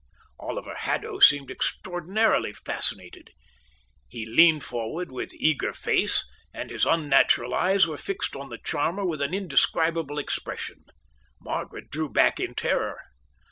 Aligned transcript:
Oliver 0.39 0.73
Haddo 0.73 1.19
seemed 1.19 1.51
extraordinarily 1.51 2.53
fascinated. 2.53 3.29
He 4.09 4.25
leaned 4.25 4.63
forward 4.63 5.11
with 5.11 5.31
eager 5.35 5.73
face, 5.73 6.27
and 6.51 6.71
his 6.71 6.87
unnatural 6.87 7.53
eyes 7.53 7.85
were 7.85 7.99
fixed 7.99 8.35
on 8.35 8.49
the 8.49 8.57
charmer 8.57 9.05
with 9.05 9.21
an 9.21 9.35
indescribable 9.35 10.17
expression. 10.17 10.85
Margaret 11.39 11.91
drew 11.91 12.09
back 12.09 12.39
in 12.39 12.55
terror. 12.55 12.99